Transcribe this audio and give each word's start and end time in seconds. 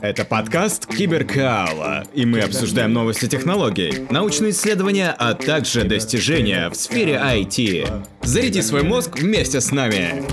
Это 0.00 0.24
подкаст 0.24 0.86
Киберкаала, 0.86 2.04
и 2.14 2.24
мы 2.24 2.40
обсуждаем 2.40 2.94
новости 2.94 3.28
технологий, 3.28 4.06
научные 4.08 4.52
исследования, 4.52 5.14
а 5.18 5.34
также 5.34 5.84
достижения 5.84 6.70
в 6.70 6.74
сфере 6.74 7.20
IT. 7.22 8.04
Заряди 8.22 8.62
свой 8.62 8.84
мозг 8.84 9.18
вместе 9.18 9.60
с 9.60 9.72
нами. 9.72 10.24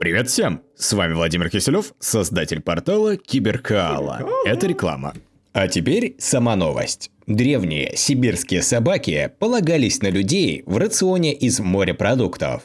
Привет 0.00 0.30
всем! 0.30 0.62
С 0.74 0.94
вами 0.94 1.12
Владимир 1.12 1.50
Киселев, 1.50 1.92
создатель 1.98 2.62
портала 2.62 3.18
Киберкаала. 3.18 4.26
Это 4.46 4.66
реклама. 4.66 5.12
А 5.52 5.68
теперь 5.68 6.16
сама 6.18 6.56
новость. 6.56 7.10
Древние 7.26 7.94
сибирские 7.94 8.62
собаки 8.62 9.30
полагались 9.38 10.00
на 10.00 10.08
людей 10.08 10.62
в 10.64 10.78
рационе 10.78 11.34
из 11.34 11.60
морепродуктов. 11.60 12.62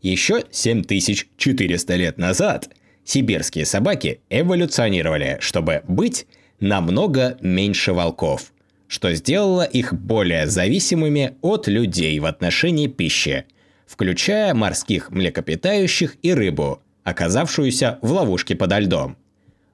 Еще 0.00 0.44
7400 0.52 1.96
лет 1.96 2.18
назад– 2.18 2.68
сибирские 3.06 3.64
собаки 3.64 4.20
эволюционировали, 4.28 5.38
чтобы 5.40 5.82
быть 5.88 6.26
намного 6.60 7.38
меньше 7.40 7.92
волков, 7.92 8.52
что 8.88 9.14
сделало 9.14 9.62
их 9.62 9.94
более 9.94 10.46
зависимыми 10.46 11.36
от 11.40 11.68
людей 11.68 12.18
в 12.18 12.26
отношении 12.26 12.88
пищи, 12.88 13.46
включая 13.86 14.52
морских 14.52 15.10
млекопитающих 15.10 16.16
и 16.22 16.34
рыбу, 16.34 16.82
оказавшуюся 17.04 17.98
в 18.02 18.12
ловушке 18.12 18.56
подо 18.56 18.80
льдом. 18.80 19.16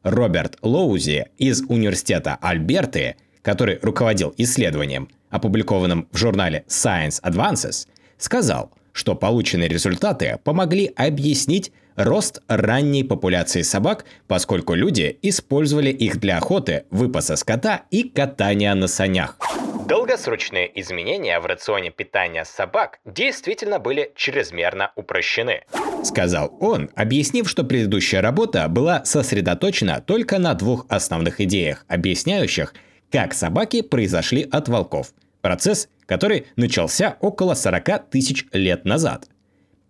Роберт 0.03 0.59
Лоузи 0.62 1.27
из 1.39 1.62
Университета 1.62 2.37
Альберты, 2.41 3.17
который 3.41 3.79
руководил 3.83 4.35
исследованием, 4.37 5.09
опубликованным 5.31 6.09
в 6.11 6.17
журнале 6.17 6.65
Science 6.69 7.23
Advances, 7.23 7.87
сказал, 8.19 8.73
что 8.93 9.15
полученные 9.15 9.69
результаты 9.69 10.39
помогли 10.45 10.93
объяснить 10.97 11.73
рост 11.97 12.41
ранней 12.49 13.05
популяции 13.05 13.63
собак, 13.63 14.05
поскольку 14.27 14.75
люди 14.75 15.19
использовали 15.23 15.91
их 15.91 16.21
для 16.21 16.39
охоты, 16.39 16.85
выпаса 16.91 17.37
скота 17.37 17.83
и 17.91 18.09
катания 18.09 18.75
на 18.75 18.87
санях. 18.87 19.39
Долгосрочные 19.87 20.81
изменения 20.81 21.39
в 21.41 21.47
рационе 21.47 21.91
питания 21.91 22.45
собак 22.45 23.01
действительно 23.05 23.79
были 23.79 24.12
чрезмерно 24.15 24.93
упрощены. 24.97 25.65
Сказал 26.05 26.56
он, 26.61 26.89
объяснив, 26.95 27.49
что 27.49 27.65
предыдущая 27.65 28.23
работа 28.23 28.69
была 28.69 29.05
сосредоточена 29.05 30.01
только 30.01 30.39
на 30.39 30.55
двух 30.55 30.87
основных 30.89 31.41
идеях, 31.41 31.84
объясняющих, 31.89 32.75
как 33.11 33.34
собаки 33.34 33.83
произошли 33.83 34.49
от 34.51 34.69
волков. 34.69 35.12
Процесс, 35.43 35.89
который 36.13 36.45
начался 36.57 37.17
около 37.21 37.55
40 37.55 38.11
тысяч 38.11 38.45
лет 38.53 38.85
назад. 38.85 39.29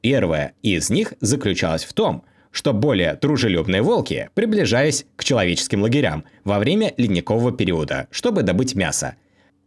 Первая 0.02 0.52
из 0.62 0.88
них 0.88 1.14
заключалась 1.20 1.82
в 1.82 1.92
том, 1.94 2.24
что 2.52 2.72
более 2.72 3.14
дружелюбные 3.20 3.82
волки 3.82 4.30
приближались 4.34 5.04
к 5.16 5.24
человеческим 5.24 5.82
лагерям 5.82 6.24
во 6.44 6.60
время 6.60 6.94
ледникового 6.96 7.50
периода, 7.50 8.06
чтобы 8.12 8.44
добыть 8.44 8.76
мясо. 8.76 9.16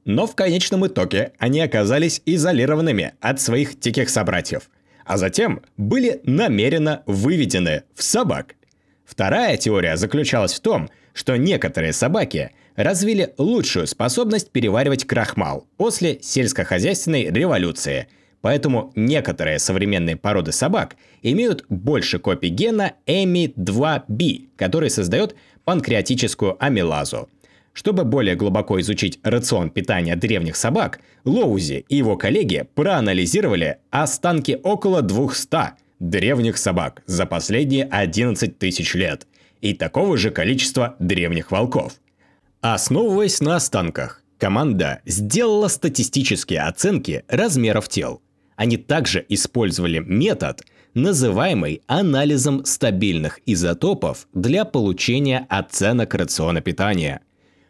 Но 0.06 0.28
в 0.28 0.36
конечном 0.36 0.88
итоге 0.88 1.34
они 1.40 1.60
оказались 1.60 2.22
изолированными 2.26 3.16
от 3.20 3.42
своих 3.42 3.78
диких 3.78 4.10
собратьев, 4.10 4.70
а 5.06 5.18
затем 5.18 5.62
были 5.76 6.22
намеренно 6.24 7.04
выведены 7.06 7.84
в 7.96 8.02
собак. 8.02 8.56
Вторая 9.04 9.58
теория 9.58 9.98
заключалась 9.98 10.54
в 10.54 10.62
том, 10.62 10.90
что 11.12 11.36
некоторые 11.36 11.92
собаки 11.92 12.52
развили 12.76 13.34
лучшую 13.38 13.88
способность 13.88 14.52
переваривать 14.52 15.06
крахмал 15.06 15.68
после 15.78 16.20
сельскохозяйственной 16.22 17.32
революции– 17.32 18.08
Поэтому 18.46 18.92
некоторые 18.96 19.58
современные 19.58 20.18
породы 20.18 20.52
собак 20.52 20.98
имеют 21.24 21.66
больше 21.68 22.20
копий 22.20 22.50
гена 22.50 22.94
EMI2B, 23.08 24.50
который 24.56 24.92
создает 24.92 25.36
панкреатическую 25.64 26.56
амилазу. 26.64 27.28
Чтобы 27.74 28.04
более 28.04 28.36
глубоко 28.36 28.80
изучить 28.82 29.18
рацион 29.24 29.72
питания 29.72 30.16
древних 30.16 30.58
собак, 30.58 31.00
Лоузи 31.24 31.86
и 31.90 31.96
его 31.96 32.18
коллеги 32.18 32.68
проанализировали 32.76 33.80
останки 33.90 34.60
около 34.62 35.02
200 35.02 35.72
древних 36.00 36.60
собак 36.60 37.02
за 37.08 37.26
последние 37.26 37.86
11 37.86 38.60
тысяч 38.60 38.94
лет 38.94 39.26
и 39.62 39.74
такого 39.74 40.18
же 40.18 40.30
количества 40.30 40.96
древних 41.00 41.50
волков. 41.50 41.94
Основываясь 42.62 43.42
на 43.42 43.58
останках, 43.58 44.22
команда 44.38 45.02
сделала 45.06 45.68
статистические 45.68 46.62
оценки 46.62 47.24
размеров 47.28 47.90
тел 47.90 48.22
они 48.56 48.78
также 48.78 49.26
использовали 49.30 50.00
метод, 50.00 50.64
называемый 50.94 51.82
анализом 51.88 52.66
стабильных 52.66 53.40
изотопов 53.46 54.28
для 54.34 54.64
получения 54.66 55.46
оценок 55.50 56.14
рациона 56.14 56.62
питания. 56.62 57.22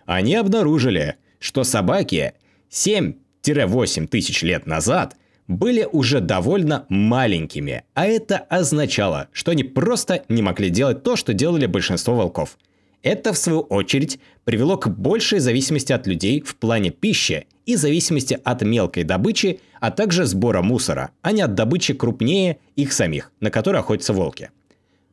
Они 0.06 0.36
обнаружили, 0.36 1.16
что 1.40 1.64
собаки 1.64 2.34
7-8 2.70 4.08
тысяч 4.08 4.44
лет 4.44 4.68
назад 4.68 5.16
были 5.48 5.88
уже 5.92 6.22
довольно 6.22 6.86
маленькими, 6.90 7.84
а 7.94 8.06
это 8.06 8.38
означало, 8.38 9.28
что 9.32 9.52
они 9.52 9.64
просто 9.64 10.24
не 10.30 10.42
могли 10.42 10.70
делать 10.70 11.04
то, 11.04 11.16
что 11.16 11.34
делали 11.34 11.66
большинство 11.66 12.16
волков. 12.16 12.58
Это, 13.06 13.34
в 13.34 13.38
свою 13.38 13.60
очередь, 13.60 14.20
привело 14.46 14.78
к 14.78 14.88
большей 14.88 15.38
зависимости 15.38 15.94
от 15.94 16.08
людей 16.08 16.42
в 16.42 16.56
плане 16.56 16.90
пищи 16.90 17.46
и 17.68 17.76
зависимости 17.76 18.40
от 18.44 18.64
мелкой 18.64 19.04
добычи, 19.04 19.60
а 19.80 19.92
также 19.92 20.26
сбора 20.26 20.64
мусора, 20.64 21.12
а 21.22 21.32
не 21.32 21.44
от 21.44 21.54
добычи 21.54 21.94
крупнее 21.94 22.58
их 22.76 22.92
самих, 22.92 23.32
на 23.40 23.52
которой 23.52 23.78
охотятся 23.78 24.12
волки. 24.12 24.50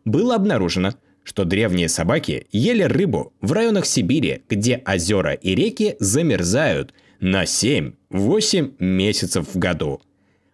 Было 0.07 0.37
обнаружено, 0.37 0.95
что 1.23 1.45
древние 1.45 1.91
собаки 1.91 2.47
ели 2.51 2.83
рыбу 2.83 3.35
в 3.43 3.53
районах 3.53 3.85
Сибири, 3.85 4.41
где 4.49 4.83
озера 4.87 5.35
и 5.35 5.55
реки 5.55 5.97
замерзают 5.99 6.95
на 7.21 7.43
7-8 7.43 8.73
месяцев 8.79 9.49
в 9.53 9.59
году. 9.59 10.01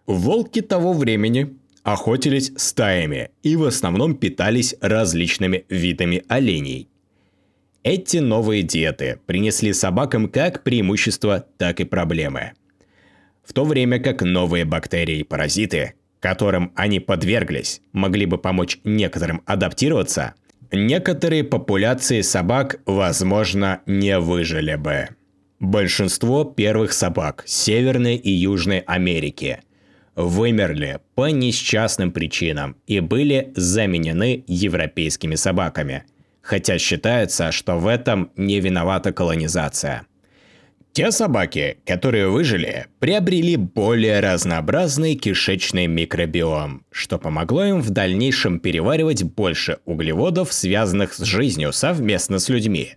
Волки 0.05 0.59
того 0.59 0.91
времени 0.91 1.55
охотились 1.83 2.51
стаями 2.57 3.29
и 3.43 3.55
в 3.55 3.63
основном 3.63 4.15
питались 4.15 4.75
различными 4.81 5.63
видами 5.69 6.25
оленей. 6.27 6.89
Эти 7.83 8.17
новые 8.17 8.63
диеты 8.63 9.19
принесли 9.25 9.71
собакам 9.71 10.27
как 10.27 10.63
преимущества, 10.63 11.45
так 11.57 11.79
и 11.79 11.85
проблемы. 11.85 12.51
В 13.43 13.53
то 13.53 13.63
время 13.63 13.99
как 13.99 14.21
новые 14.21 14.65
бактерии 14.65 15.19
и 15.19 15.23
паразиты, 15.23 15.93
которым 16.19 16.73
они 16.75 16.99
подверглись, 16.99 17.81
могли 17.93 18.25
бы 18.25 18.37
помочь 18.37 18.79
некоторым 18.83 19.41
адаптироваться, 19.45 20.33
некоторые 20.71 21.45
популяции 21.45 22.19
собак, 22.19 22.81
возможно, 22.85 23.81
не 23.85 24.19
выжили 24.19 24.75
бы. 24.75 25.09
Большинство 25.61 26.43
первых 26.43 26.91
собак 26.91 27.43
Северной 27.47 28.17
и 28.17 28.29
Южной 28.29 28.79
Америки 28.79 29.61
вымерли 30.15 30.99
по 31.15 31.29
несчастным 31.29 32.11
причинам 32.11 32.75
и 32.87 32.99
были 32.99 33.53
заменены 33.55 34.43
европейскими 34.47 35.35
собаками– 35.35 36.03
хотя 36.49 36.79
считается, 36.79 37.51
что 37.51 37.77
в 37.77 37.85
этом 37.85 38.31
не 38.35 38.59
виновата 38.59 39.13
колонизация. 39.13 40.07
Те 40.93 41.11
собаки, 41.11 41.77
которые 41.85 42.27
выжили, 42.27 42.87
приобрели 42.97 43.55
более 43.55 44.19
разнообразный 44.19 45.13
кишечный 45.13 45.85
микробиом, 45.85 46.83
что 46.91 47.19
помогло 47.19 47.65
им 47.65 47.81
в 47.81 47.91
дальнейшем 47.91 48.59
переваривать 48.59 49.21
больше 49.21 49.77
углеводов, 49.85 50.51
связанных 50.51 51.13
с 51.13 51.21
жизнью 51.21 51.71
совместно 51.71 52.39
с 52.39 52.49
людьми. 52.49 52.95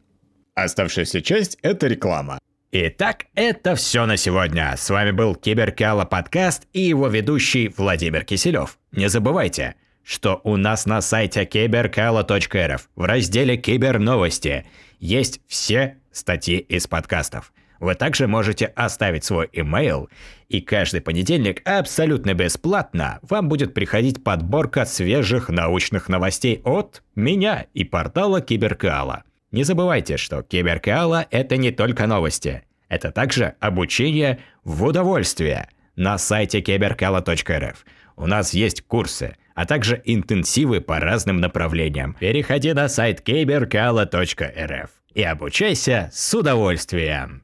Оставшаяся 0.54 1.20
часть– 1.20 1.58
это 1.62 1.88
реклама. 1.88 2.38
Итак, 2.72 3.26
это 3.34 3.74
все 3.74 4.06
на 4.06 4.16
сегодня. 4.16 4.74
С 4.78 4.88
вами 4.88 5.10
был 5.10 5.34
Киберкала 5.34 6.06
подкаст 6.06 6.66
и 6.72 6.80
его 6.80 7.08
ведущий 7.08 7.68
Владимир 7.76 8.24
Киселев. 8.24 8.78
Не 8.92 9.10
забывайте– 9.10 9.74
что 10.04 10.40
у 10.44 10.56
нас 10.56 10.86
на 10.86 11.00
сайте 11.00 11.44
киберкала.рф 11.44 12.88
в 12.94 13.04
разделе 13.04 13.56
«Киберновости» 13.56 14.66
есть 14.98 15.40
все 15.46 15.98
статьи 16.12 16.58
из 16.58 16.86
подкастов. 16.86 17.52
Вы 17.80 17.96
также 17.96 18.28
можете 18.28 18.66
оставить 18.66 19.24
свой 19.24 19.48
имейл, 19.52 20.08
и 20.48 20.60
каждый 20.60 21.00
понедельник 21.00 21.66
абсолютно 21.68 22.32
бесплатно 22.32 23.18
вам 23.22 23.48
будет 23.48 23.74
приходить 23.74 24.22
подборка 24.22 24.84
свежих 24.84 25.48
научных 25.48 26.08
новостей 26.08 26.60
от 26.64 27.02
меня 27.16 27.66
и 27.74 27.82
портала 27.82 28.40
Киберкала. 28.40 29.24
Не 29.50 29.64
забывайте, 29.64 30.16
что 30.16 30.42
Киберкала– 30.42 31.26
это 31.32 31.56
не 31.56 31.72
только 31.72 32.06
новости, 32.06 32.62
это 32.88 33.10
также 33.10 33.54
обучение 33.58 34.38
в 34.62 34.84
удовольствие 34.84 35.68
на 35.96 36.18
сайте 36.18 36.60
киберкала.рф. 36.60 37.84
У 38.16 38.26
нас 38.26 38.54
есть 38.54 38.82
курсы– 38.82 39.36
а 39.54 39.66
также 39.66 40.00
интенсивы 40.04 40.80
по 40.80 41.00
разным 41.00 41.38
направлениям. 41.40 42.16
Переходи 42.18 42.72
на 42.72 42.88
сайт 42.88 43.20
kberkala.rf 43.26 44.88
и 45.14 45.22
обучайся 45.22 46.10
с 46.12 46.34
удовольствием. 46.34 47.42